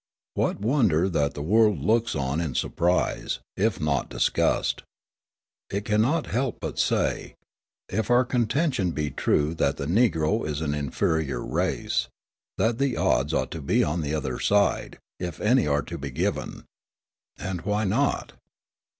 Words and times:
What 0.33 0.59
wonder 0.59 1.07
that 1.09 1.35
the 1.35 1.43
world 1.43 1.77
looks 1.77 2.15
on 2.15 2.41
in 2.41 2.55
surprise, 2.55 3.37
if 3.55 3.79
not 3.79 4.09
disgust. 4.09 4.81
It 5.69 5.85
cannot 5.85 6.25
help 6.25 6.57
but 6.59 6.79
say, 6.79 7.35
if 7.87 8.09
our 8.09 8.25
contention 8.25 8.93
be 8.93 9.11
true 9.11 9.53
that 9.53 9.77
the 9.77 9.85
Negro 9.85 10.43
is 10.43 10.59
an 10.59 10.73
inferior 10.73 11.45
race, 11.45 12.07
that 12.57 12.79
the 12.79 12.97
odds 12.97 13.31
ought 13.31 13.51
to 13.51 13.61
be 13.61 13.83
on 13.83 14.01
the 14.01 14.15
other 14.15 14.39
side, 14.39 14.97
if 15.19 15.39
any 15.39 15.67
are 15.67 15.83
to 15.83 15.99
be 15.99 16.09
given. 16.09 16.65
And 17.37 17.61
why 17.61 17.83
not? 17.83 18.33